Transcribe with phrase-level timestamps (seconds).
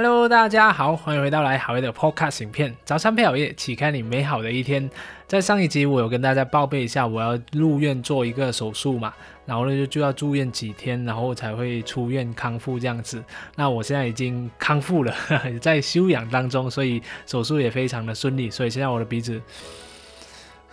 [0.00, 2.72] Hello，大家好，欢迎回到来好夜的 Podcast 影片。
[2.84, 4.88] 早餐配好夜，启开你美好的一天。
[5.26, 9.12] 在上一集，我有跟大家报备一下，我要入院做一个手术嘛，
[9.44, 13.20] 然后呢就就要住院几天，然后才会出院康复这样子。
[13.56, 15.12] 那我现在已经康复了，
[15.60, 19.42] 在休养当中，所以手术也非常的顺利，所以现在我的鼻子。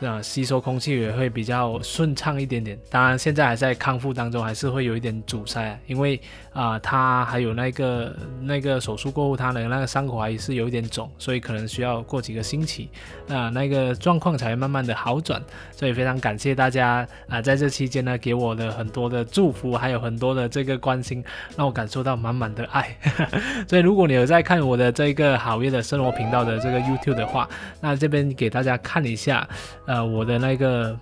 [0.02, 2.78] 啊，吸收空气也会比较顺畅一点点。
[2.90, 6.20] 当然，现在还在康复当中，还是会有一点阻塞，因为
[6.52, 12.90] 啊，它还有那个那个手术过后，它的那个伤口还是有一点肿，所以可能需要过几个星期，
[13.26, 15.42] 那那个状况才会慢慢的好转。
[15.72, 21.24] 所以非常感谢大家啊，在这期间呢，给我的很多的祝福，还有很多的这个关心，
[21.56, 22.94] 让我感受到满满的爱。
[23.66, 29.48] 所以如果你有在看我的这个好业的生活频道的这个 YouTube 的话，那这边给大家看一下。
[29.86, 30.98] 呃，我的那个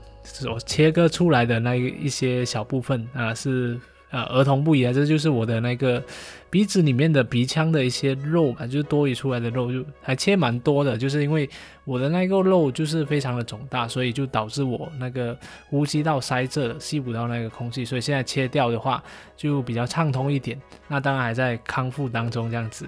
[0.52, 3.80] 我切割出来的那一些小部分啊，是
[4.14, 6.02] 呃儿童不宜啊，这就是我的那个
[6.52, 11.50] 鼻子里面的鼻腔的一些肉嘛，就是多余出来的肉，就还切蛮多的，就是因为
[11.84, 15.36] 我的那个肉就是非常的肿大，所以就导致我那个
[15.68, 19.04] 呼吸道塞着了，吸不到那个空气，所以现在切掉的话
[19.36, 20.62] 就比较畅通一点。
[20.88, 22.88] 那当然还在康复当中这样子。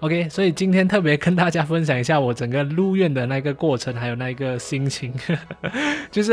[0.00, 5.14] OK，所以今天特别跟大家分享一下我整个入院的那个过程，还有那个心情，
[6.10, 6.32] 就是，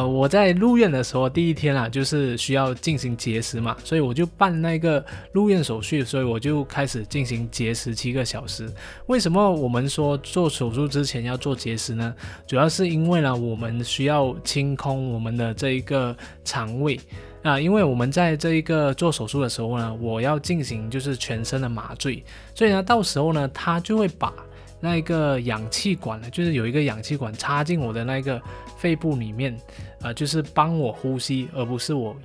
[0.00, 8.72] 我在入院的时候第一天啊，就是需要进行节食嘛，所以我就办那个入院手续，所以我就开始进行节食七个小时。
[9.06, 12.14] 为什么我们说做手术之前要做节食呢？
[12.46, 16.98] 主要是因为呢，我们需要清空我们的这一个肠胃。
[17.42, 22.22] 啊，因为我们在这一个做手术的时候呢，我要进行就是全身的麻醉，
[22.54, 24.32] 所以呢，到时候呢，他就会把
[24.84, 28.42] 那一个氧气管呢，就是有一个氧气管插进我的那个
[28.76, 29.56] 肺部里面，
[30.00, 32.16] 啊，就是帮我呼吸，而不是我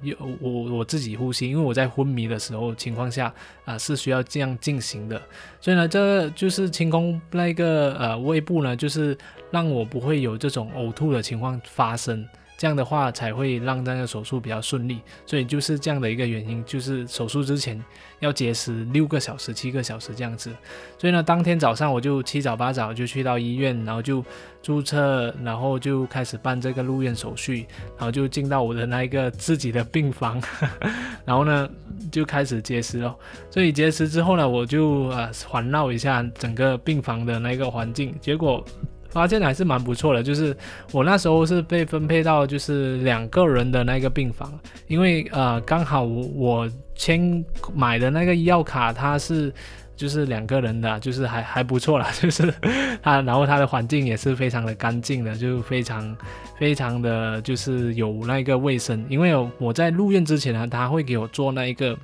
[0.42, 3.32] 我我自己呼吸，因为我在昏迷的时候情况下
[3.64, 5.22] 啊是需要这样进行的，
[5.62, 9.16] 所以呢，这就是清空那个呃胃部呢，就是
[9.52, 12.28] 让我不会有这种呕吐的情况发生。
[12.58, 17.80] 这样的话才会让那个手术比较顺利，所以就是这样的一个原因，就是手术之前
[18.20, 20.52] 要节食六个小时、七个小时这样子。
[20.98, 24.26] 所以呢，当天早上我就七早八早就去到医院，然后就
[24.64, 30.42] 注册，然后就开始办这个入院手续，然后就进到我的那一个自己的病房，
[31.24, 31.70] 然后呢
[32.12, 33.16] 就开始节食了。
[33.52, 38.66] 所以节食之后呢，我就呃环绕一下整个病房的那个环境，结果。
[39.10, 40.56] 发现还是蛮不错的，就是
[40.92, 44.52] 我那时候是被分配到就是两个人的那个病房，
[44.88, 49.54] 因为呃刚好我我签买的那个医药卡它是
[49.96, 52.54] 就是两个人的，就是还还不错啦， 就是
[53.02, 56.16] 它然后它的环境也是非常的干净的，就非常
[56.60, 61.98] 非常的就是有那个卫生，因为我在入院之前呢，他会给我做那一个。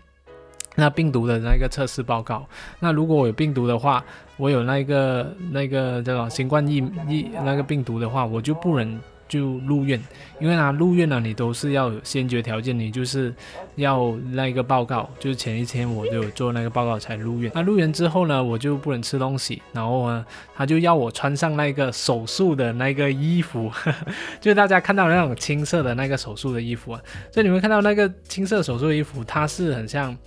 [0.76, 2.48] 那病毒的那个测试报告，
[2.80, 4.04] 那如果我有病毒的话，
[4.38, 10.02] 我有那个那个叫做新冠疫疫那个病毒的话，我就不能就入院，
[10.40, 13.32] 因为呢入院呢你都是要有先决条件，你就是
[13.76, 17.52] 要那个报告，就是前一天我就有做那个报告才入院。
[17.54, 23.72] 那入院之后呢，我就不能吃东西，然后呢他就要我穿上那个手术的那个衣服，
[24.42, 27.02] 就是大家看到那种青色的那个手术的衣服啊，
[27.32, 30.18] 所以你会看到那个青色手术衣服，它是很像。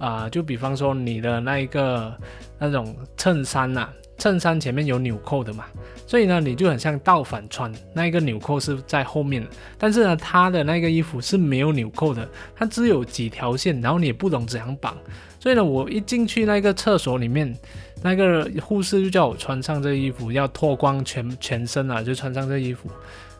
[0.00, 2.12] 啊，就比方说你的那一个
[2.58, 5.66] 那种衬衫呐，衬衫前面有纽扣的嘛，
[6.06, 9.46] 所以呢，你就很像倒反穿，那一个纽扣是在后面，
[9.76, 14.96] 但是呢，他的那个衣服是没有纽扣的，它只有几条线，然后你也不懂怎样绑，
[15.38, 17.54] 所以呢，我一进去那个厕所里面，
[18.02, 22.88] 那个护士就叫我穿上这衣服，要脱光全全身啊，就穿上这衣服，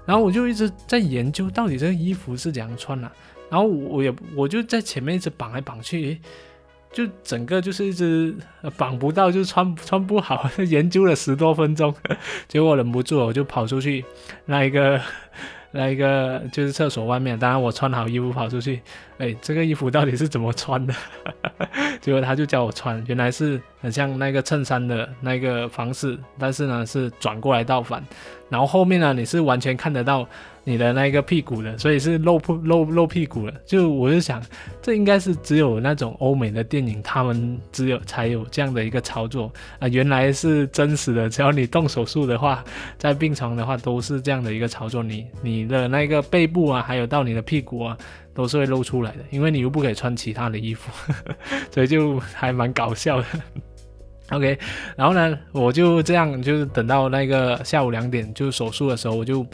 [0.05, 3.11] 然后我就一直在研究到底这个衣服是怎样穿啊，
[3.51, 6.21] 然后我也我就在前面一直绑来绑去。
[6.93, 8.35] 就整个就是一直
[8.77, 11.95] 绑不到，就穿穿不好， 研究了十多分钟，
[12.49, 14.05] 结果我忍不住，我就跑出去
[14.47, 15.01] 那一个
[15.73, 17.39] 那一个就是厕所外面。
[17.39, 18.83] 当然我穿好衣服跑出去，
[19.19, 20.93] 哎，这个衣服到底是怎么穿的？
[22.01, 28.03] 结果他就教我穿，原来是很像那个衬衫的那个方式，但是呢是转过来倒反，
[28.49, 30.27] 然后后面呢你是完全看得到。
[30.63, 33.53] 你的那个屁股的，所以是露不露露屁股了。
[33.65, 34.43] 就我就想，
[34.83, 39.89] 这应该是只有那种欧美的电影，他们只有才有这样的一个操作啊。
[39.89, 42.63] 原来是真实的，只要你动手术的话，
[42.99, 45.03] 在病床的话都是这样的一个操作。
[45.03, 47.97] 你你的那个背部啊，还有到你的屁股啊，
[48.35, 50.93] 都是会露出来的，因为你又不可以穿其他的衣服，
[51.73, 53.27] 所以就还蛮搞笑的。
[54.31, 54.59] OK，
[54.97, 59.47] 然后呢，我就这样就是等到那个下午两点就是手术的时候，我就。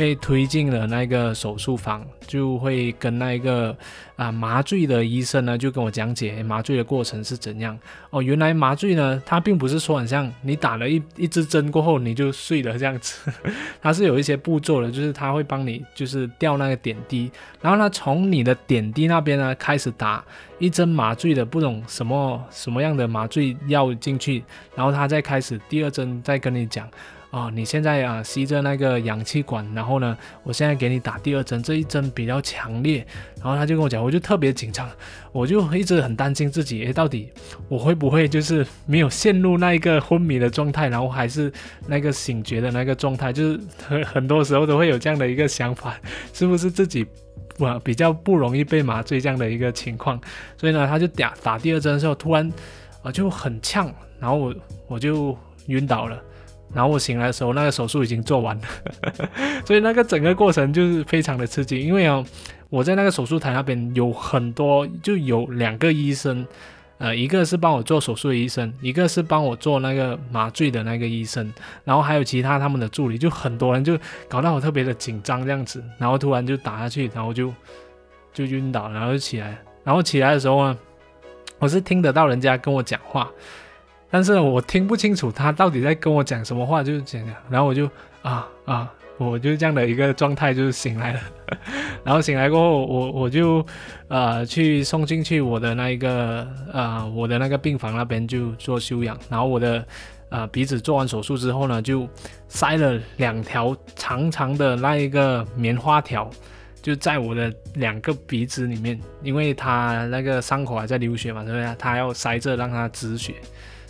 [0.00, 3.76] 被推进了那个手术房，就会跟那个
[4.16, 7.78] 啊麻醉的医生呢，就跟我讲解麻醉的过程是怎样。
[8.08, 13.30] 哦，原来麻醉呢，它并不是说很像你打了一一支针过后你就睡了这样子，
[13.82, 17.30] 它是有一些步骤的，就是它会帮你就是吊那个点滴，
[17.60, 20.24] 然后呢从你的点滴那边呢开始打
[20.58, 24.42] 一针麻醉的不懂什么什么样的麻醉药进去，
[24.74, 26.88] 然后他再开始第二针再跟你讲。
[27.30, 33.06] 啊，你现在啊吸着那个氧气管，然后呢，我现在给你打第二针，这一针比较强烈，
[33.36, 34.90] 然后他就跟我讲，我就特别紧张，
[35.30, 37.30] 我就一直很担心自己，诶，到底
[37.68, 41.52] 我会不会就是没有陷入那一个昏迷的状态，然后还是
[41.86, 45.96] 那个醒觉的那个状态，就是很很多时候都会有这样的一个想法，
[46.32, 47.06] 是不是自己
[47.60, 50.20] 啊比较不容易被麻醉这样的一个情况，
[50.56, 52.52] 所以呢，他就打打第二针的时候，突然
[53.04, 53.88] 啊就很呛，
[54.18, 54.54] 然后我
[54.88, 55.38] 我就
[55.68, 56.20] 晕倒了。
[56.72, 58.62] 然后我醒来的时候，那个手术已经做完了，
[59.66, 61.80] 所以那个整个过程就是非常的刺激。
[61.82, 62.24] 因为啊，
[62.68, 66.46] 我在那个手术台那边有很多，就有两个医生，
[66.98, 71.52] 呃，一个是帮我做手术的医生，一个是帮我做那个麻醉的那个医生，
[71.82, 75.82] 然后还有其他他们的助理，就很多人就搞到我特别的紧张这样子。
[75.98, 77.52] 然后突然就打下去，然后就
[78.32, 80.78] 就晕倒，然后就起来，然后起来的时候呢，
[81.58, 83.28] 我是听得到人家跟我讲话。
[84.10, 87.88] 但是我听不清楚他到底在跟我讲什么话，就是讲讲，然后我就
[88.22, 91.20] 啊啊，我就这样的一个状态，就是醒来了。
[92.02, 93.64] 然后醒来过后，我我就
[94.08, 99.16] 呃去送进去我的那一个呃我的那个病房那边就做休养。
[99.28, 99.84] 然后我的
[100.30, 102.08] 呃鼻子做完手术之后呢，就
[102.48, 106.28] 塞了两条长长的那一个棉花条，
[106.82, 111.76] 就在我的两个鼻子里面，因为他那个伤口还在流血嘛，对不对？
[111.78, 113.34] 他要塞着让它止血。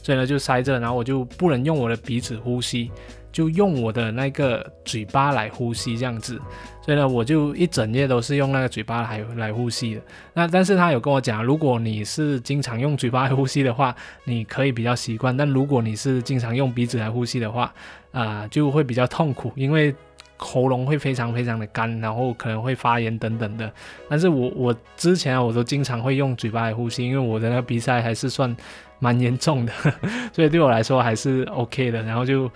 [0.03, 2.91] 所以呢，就塞着，然后我就不能用我的鼻子呼吸，
[3.31, 6.41] 就用我的那个嘴巴来呼吸这样子。
[6.83, 10.01] 所以呢，我就一整夜都是用那个嘴巴来来呼吸的。
[10.33, 13.95] 那但是他有跟我讲，如果你是经常用嘴巴来呼吸的话，
[14.25, 17.73] 你可以比较习惯；但如果你是经常用鼻子来呼吸的话，
[18.13, 19.95] 啊，就会比较痛苦，因为
[20.41, 23.71] 喉咙会非常非常的干，然后可能会发炎等等的。
[24.09, 28.57] 但是我我之前啊，我都经常会用嘴巴来呼吸，因为我的那个鼻塞还是算。
[29.03, 29.73] 蛮严重的，
[30.31, 32.03] 所以对我来说还是 OK 的。
[32.03, 32.51] 然后就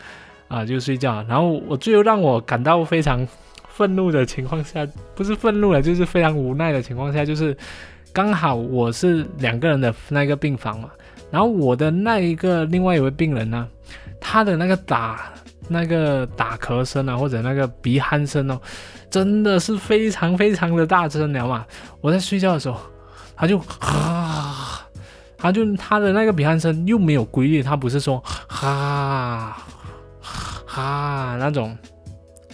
[0.47, 1.25] 啊就睡觉。
[1.27, 3.27] 然后我最后让我感到非常
[3.67, 7.57] 愤怒的情况下，不是愤怒了，就是非常无奈的情况下，就是
[8.13, 10.91] 刚好我是两个人的那个病房嘛。
[11.31, 13.67] 然后我的那一个另外一位病人呢，
[14.21, 15.33] 他的那个打
[15.69, 18.61] 那个打咳声啊，或者那个鼻鼾声哦，
[19.11, 21.65] 真的是非常非常的大声了嘛。
[22.01, 22.81] 我在睡觉的时候，
[23.37, 24.81] 他就啊。
[25.37, 28.19] 他就他的那个鼻鼾声又没有规律，他不是说
[28.49, 29.55] 哈
[30.65, 31.77] 哈那种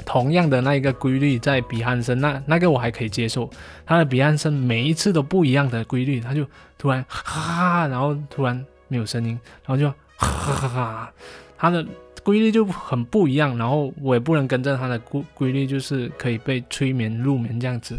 [0.04, 3.48] 同样的那一个规律在鼻鼾声，那那个我还可以接受。
[3.86, 6.44] 他的鼻鼾声每一次都不一样的规律，他就
[6.76, 11.12] 突然 哈，然后突然没有声音，然后就哈哈哈，
[11.56, 11.86] 他的
[12.22, 13.56] 规律就很不一样。
[13.58, 17.98] 然后我也不能跟着他的规规律，就是可以被催眠入眠这样子，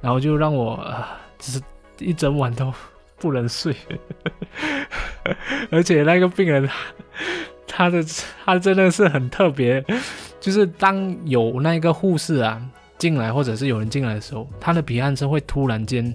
[0.00, 0.84] 然后就让我
[1.38, 1.62] 只是
[1.98, 2.72] 一整晚都。
[3.18, 3.72] 不能睡，
[5.70, 6.68] 而且那个病人，
[7.68, 8.04] 他的
[8.44, 9.80] 他真的是很特别，
[10.40, 12.60] 就是当有那个护士啊
[12.98, 16.12] 进来，或者是有人进来的时候，他的鼻鼾声会突然间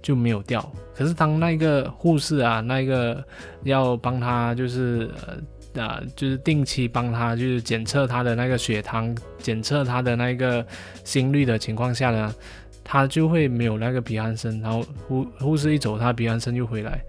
[0.00, 0.66] 就没有掉。
[0.94, 3.22] 可是当那个护士啊，那个
[3.64, 5.34] 要帮他就是呃
[5.78, 10.66] 啊，就是定期帮他就是检测他的那个血糖，检测他的那个
[11.04, 12.34] 心率的情况下呢。
[12.88, 17.00] 他就会没有那个鼻鼾声，然后护护士一走，他鼻鼾声就回来。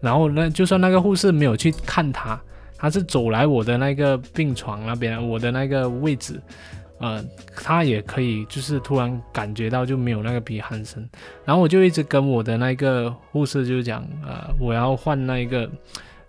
[0.00, 2.36] 然后那就算那个护士没有去看他，
[2.76, 6.40] 他是走来我的那个病床那边，我的那个位置，
[6.98, 7.24] 呃，
[7.54, 11.08] 他也可以就是突然感觉到就没有那个鼻鼾声。
[11.44, 15.70] 然后我就一直跟我的那个护士就讲，呃，我要换那一个。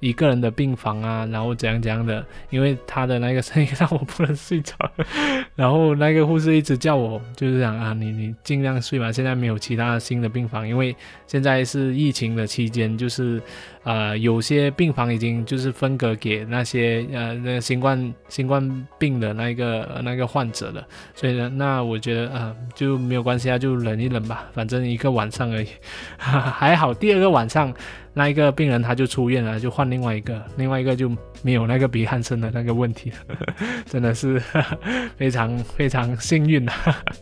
[0.01, 4.75] 一个人的病房啊，然后怎样怎样的，因为他的那个 声音让我不能睡着，
[5.55, 10.93] 然后那个护士一直叫我，就是讲啊，你你尽量睡吧，现在没有其他新的病房，因为
[11.27, 13.41] 现在是疫情的期间，就是
[13.83, 25.67] 呃有些病房已经就是分隔给那些呃那个新冠新冠病的那个那个患者了，所以呢，那我觉得呃就没有关系啊，就忍一忍吧，反正一个晚上而已，
[26.17, 27.71] 还好，第二个晚上。
[28.13, 31.09] 那一个病人他就出院了，就换另外一个，另外一个就
[31.41, 33.37] 没有那个鼻鼾声的那个问题了，
[33.89, 34.41] 真的是
[35.15, 36.73] 非常非常幸运的。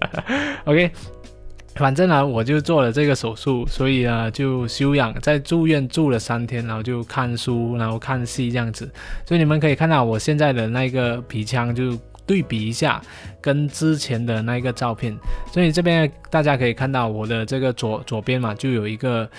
[0.65, 0.91] OK，
[1.75, 8.91] 反正呢我就做了这个手术，所以呢就休养，在住院住了三天，然后就看书，然后看戏这样子。
[9.25, 13.01] 所以你们可以看到我现在的那个鼻腔就对比一下
[13.39, 15.15] 跟之前的那个照片。
[15.53, 19.29] 所以这边大家可以看到我的这个左左边嘛，就有一个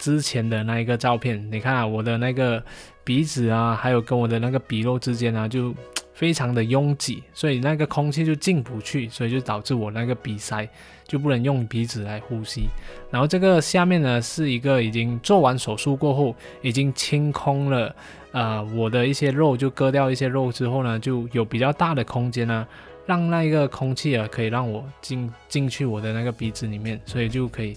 [0.00, 1.48] 之前的那一个照片。
[1.52, 2.60] 你看啊，我的那个
[3.04, 5.72] 鼻子啊，还有跟我的那个鼻肉之间啊，就。
[6.12, 10.68] 非常的拥挤，所以那个空气就进不去，所以就导致我那个鼻塞
[11.06, 12.68] 就不能用鼻子来呼吸。
[13.10, 17.96] 然后这个下面呢是一个已经做完手术过后，已经清空了，
[18.32, 22.68] 呃，我的一些肉就割掉一些肉之后呢，就有比较大的空间呢，
[23.06, 27.74] 让那一个空气啊可以让我进进去我的那个鼻子里面，所以就可以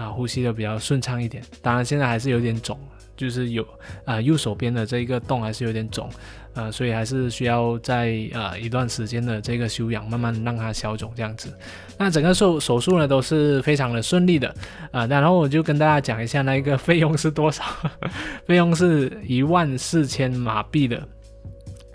[0.00, 1.42] 啊呼吸的比较顺畅一点。
[1.60, 2.78] 当然现在还是有点肿，
[3.16, 3.66] 就是有
[4.04, 6.08] 啊右手边的这一个洞还是有点肿。
[6.52, 11.56] 呃，所以还是需要在呃一段时间的这个休养，慢慢让它消肿这样子。
[11.96, 14.52] 那整个手手术呢都是非常的顺利的
[14.90, 15.06] 啊。
[15.06, 17.62] 然后我就跟大家讲一下那个费用是多少，
[18.46, 21.00] 费用是一万四千马币的。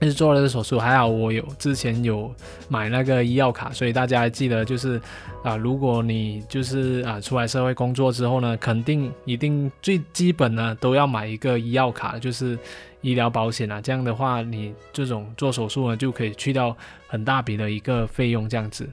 [0.07, 2.33] 是做了这手术，还好我有之前有
[2.67, 5.01] 买那个医药卡，所以大家记得就是
[5.43, 12.57] 啊，如果你就是啊出来社会工作之后呢，肯定一定最基本呢都要买一个医药卡，就是
[13.01, 13.81] 医疗保险啊。
[13.81, 16.75] 这样的话，你这种做手术呢就可以去掉
[17.07, 18.87] 很大笔的一个费用这样子。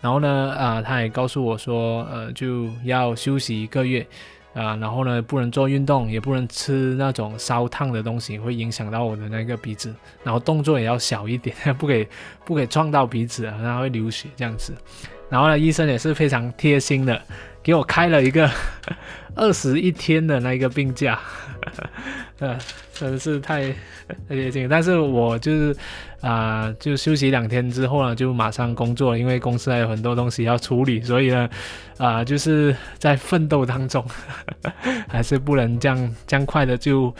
[0.00, 4.06] 然后呢啊，他也告诉我说，呃，就要休息一个月。
[4.58, 9.94] 啊，然后呢，不能做运动，也不能吃那种烧烫的东西，会影响到我的那个鼻子。
[10.24, 12.08] 然后动作也要小一点， 不给
[12.44, 14.74] 不给撞到鼻子，然后会流血这样子。
[15.30, 17.22] 然后呢，医生也是非常贴心的，
[17.62, 18.50] 给我开了一个
[19.34, 21.18] 二十一天的那个病假。
[22.38, 22.56] 呃，
[22.94, 23.72] 真是太
[24.28, 24.68] 太贴心。
[24.68, 25.76] 但是我就是
[26.20, 31.48] 啊，就休息两天之后呢，就马上工作，因为公司还有很多东西要处理，所以呢。
[31.98, 34.04] 啊，就是在奋斗当中，
[35.10, 37.12] 还是不能这样这样快的就，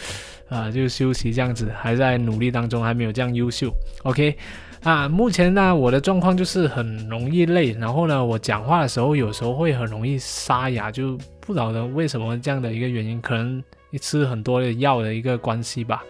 [0.48, 3.74] 啊，就休息这样子，还在努力当中，还没有这样优秀。
[4.04, 4.36] OK，
[4.84, 13.64] 啊，目前呢，我的状况就是很容易累，然后呢，我讲话的时候有时候会很容易沙哑，就不晓得为什么这样的一个原因，可能
[14.02, 16.04] 吃很多的药的一个关系吧。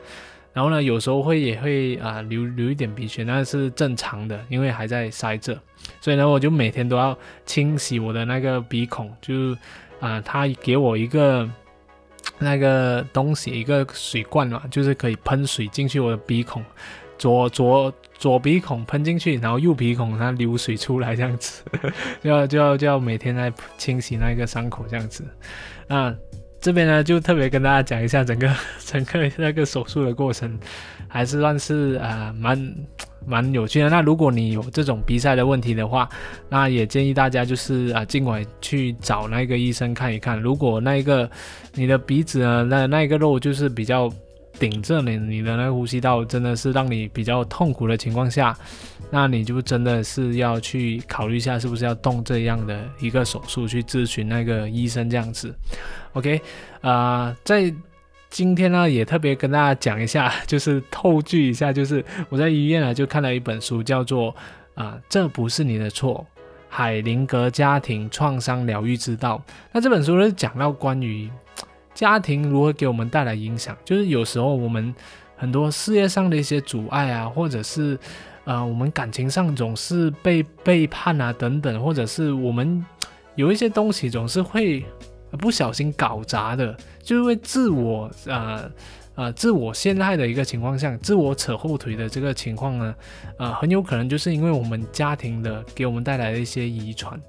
[0.52, 5.56] 然后呢，有时候会也会啊流流一点鼻血，那是正常的，因为还在塞着，
[6.00, 7.16] 所以呢，我就每天都要
[7.46, 9.56] 清洗我的那个鼻孔，就
[10.00, 11.48] 啊，他给我一个
[12.40, 16.64] 那个东西，一个水罐嘛，就是可以喷水进去我的鼻孔，
[17.16, 21.62] 左左左鼻孔喷进去，然后右鼻孔它流水出来这样子，
[22.22, 25.24] 就要就要就要每天来清洗那个伤口这样子，
[25.88, 26.14] 啊。
[26.60, 28.52] 这边呢，就特别跟大家讲一下整个
[28.84, 30.58] 整个那个手术的过程，
[31.06, 32.74] 还是算是啊蛮
[33.24, 33.88] 蛮有趣的。
[33.88, 36.08] 那如果你有这种鼻塞的问题的话，
[36.48, 40.36] 那也建议大家就是啊尽快去找那个医生看一看。
[40.36, 41.30] 如果那一个
[41.74, 44.12] 你的鼻子呢，那那一个肉就是比较。
[44.58, 48.56] 顶着你你的那个呼吸道，真的是让你比较痛苦的情况下，
[49.10, 55.54] 那你就真的是要去考虑一下，是不是要动这样的一个手术，去咨询那个医生这样子。
[56.14, 56.40] OK，
[56.80, 57.72] 啊，在
[58.30, 64.34] 今天呢，也特别跟大家讲一下，就是透剧一下，就是我在医院啊，就看了一本书，叫做
[64.74, 66.26] 啊，这不是你的错，
[66.68, 69.42] 海灵格家庭创伤疗愈之道。
[69.72, 71.30] 那这本书是讲到关于。
[71.98, 73.76] 家庭如何给我们带来影响？
[73.84, 74.94] 就是有时候我们
[75.34, 77.98] 很多事业上的一些阻碍啊，或者是
[78.44, 82.86] 呃，我们感情上总是被背叛啊等等，或者是我们
[83.34, 84.86] 有一些东西总是会
[85.40, 88.70] 不小心搞砸的，就是为自我呃
[89.16, 92.94] 呃自我陷害的一个情况下，自我扯后腿的这个情况呢，
[93.38, 97.20] 呃，很有可能就是因为我们家庭的给我们带来的一些遗传。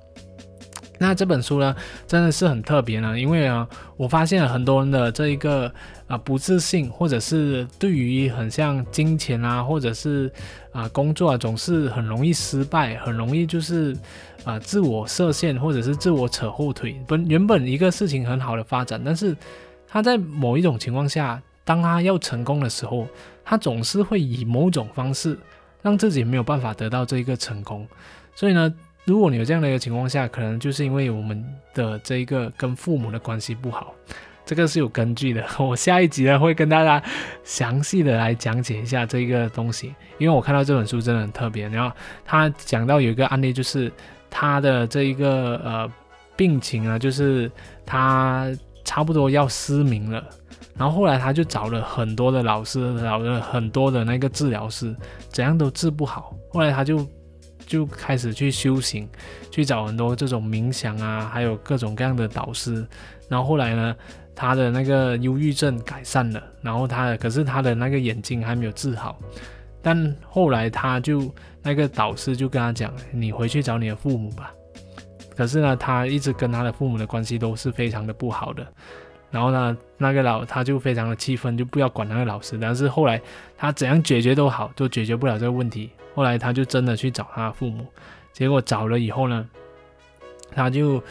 [1.02, 1.74] 那这本书呢，
[2.06, 3.66] 真的是很特别呢，因为啊，
[3.96, 5.74] 我发现了很多人的这一个
[6.08, 10.30] 啊不自信，或者是对于很像金钱啊，或者是
[10.74, 13.96] 啊工作啊，总是很容易失败，很容易就是
[14.44, 17.02] 啊自我设限，或者是自我扯后腿。
[17.08, 19.34] 本原本一个事情很好的发展，但是
[19.88, 23.08] 他在某一种情况下，当他要成功的时候，
[23.46, 25.40] 他总是会以某种方式
[25.82, 27.88] 让自己没有办法得到这一个成功，
[28.36, 28.74] 所以呢。
[29.10, 33.92] 如果你有这样的一个情况下，可能就是因为我们的这一个跟父母的关系不好，
[34.46, 35.44] 这个是有根据的。
[35.58, 37.04] 我下一集呢会跟大家
[37.44, 41.68] 详细的来讲解一下这一个东西，因为我看到这本书真的很特别。
[41.70, 43.92] 然后他讲到有一个案例，就是
[44.30, 45.92] 他的这一个呃
[46.36, 47.52] 病情啊，就是
[47.88, 48.48] 他
[48.86, 50.24] 差不多要失明了，
[50.78, 54.96] 然后后来他就找了很多的老师，找了很多的那个治疗师，
[55.30, 56.36] 怎样都治不好。
[56.52, 57.04] 后来他就。
[57.70, 59.08] 就开始去修行，
[59.52, 62.84] 去找很多这种冥想啊，还有各种各样的导师。
[63.30, 63.96] 然后后来呢，
[64.36, 69.20] 他的那个忧郁症改善了，然后他可是他的那个眼睛还没有治好。
[69.84, 74.52] 但后来他就那个导师就跟他讲：“你回去找你的父母吧。”
[75.38, 78.66] 可是呢，他一直跟他的父母的关系都是非常的不好的。
[79.32, 82.58] 然后呢，那个老他就非常的气愤，就不要管那个老师。
[82.60, 83.22] 但是后来
[83.56, 85.92] 他怎样解决都好，都解决不了这个问题。
[86.16, 87.86] 后来他就真的去找他父母，
[88.34, 89.48] 结果找了以后呢，
[90.52, 91.02] 他就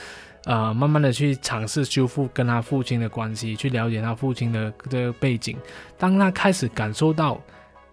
[0.44, 5.56] 呃慢慢的去尝试修复跟他父亲的关系，去了解他父亲的这个背景。
[5.96, 7.40] 当他开始感受到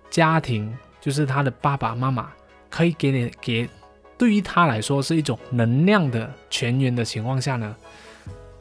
[0.09, 2.31] 家庭就是他的爸爸妈妈
[2.69, 3.69] 可以给你给
[4.17, 7.75] 对于他来说是一种能量的泉源的情况下呢。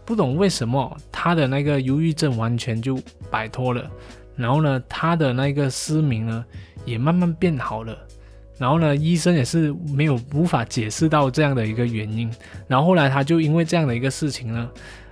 [0.04, 2.99] 不懂为什么他的那个忧郁症完全就
[3.30, 3.90] 摆脱了，
[4.37, 6.44] 然后呢，他的那个失明呢
[6.84, 7.96] 也慢慢变好了，
[8.58, 12.30] 然后呢，医生也是没有无法解释到这样的一个原因，
[12.68, 14.70] 然后后来他就因为这样的一个事情呢，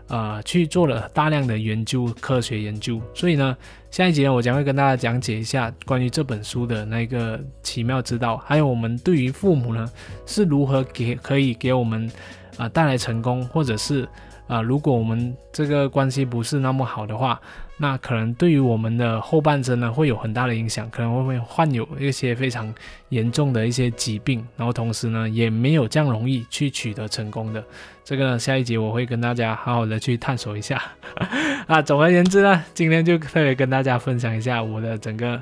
[0.08, 3.56] 呃，去做了大量的研究，科学研究，所以呢，
[3.90, 9.90] 下一节，我将会跟大家讲解一下关于这本书的那个奇妙之道，还有我们对于父母呢
[10.26, 12.10] 是如何给可以给我们
[12.58, 14.06] 啊带来成功，或者是。
[14.52, 17.40] 啊，如果我们这个关系不是那么好的话，
[17.78, 22.70] 那可能对于我们的后半生呢会有很大的影响，可能会会患有一些非常
[23.08, 27.64] 严重的一些疾病，然后同时呢也没有这样容易去取得成功的。
[28.04, 30.82] 这个下一节我会跟大家好好的去探索一下。
[31.66, 35.40] 啊，总而言之呢，今天就特别跟大家分享一下我的整个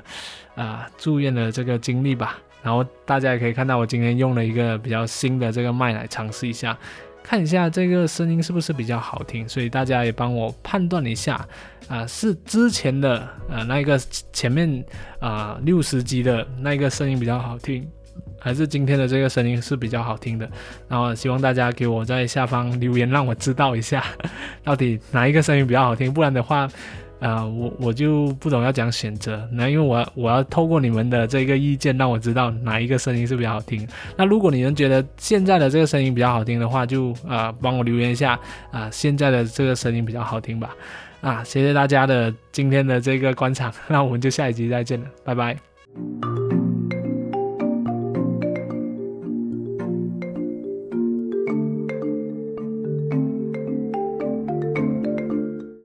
[0.55, 2.37] 啊住院的这个经历吧。
[2.63, 6.77] 然后大家也可以看到我今天用了一个比较新的这个麦来尝试一下。
[7.23, 11.47] 看一下这个声音是不是比较好听，所以大家也帮我判断一下，
[11.87, 13.97] 啊，是之前的呃那个
[14.33, 14.83] 前面
[15.19, 17.87] 啊六十级的那个声音比较好听，
[18.39, 20.49] 还是今天的这个声音是比较好听的？
[20.89, 24.03] 然后希望大家给我在下方留言，让我知道一下，
[24.63, 26.69] 到底哪一个声音比较好听，不然的话。
[27.21, 33.87] 啊，我我就不懂要讲选择，那因为我我要透过你们的这个意见，让我知道哪一个声音是比较好听。
[34.17, 38.37] 那如果你们觉得现在的这个声音比较好听的话，就啊帮我留言一下
[38.71, 40.75] 啊，现在的这个声音比较好听吧。
[41.21, 45.55] 啊，谢谢大家的今天的这个观赏， 那我们就下一集再见了，拜拜。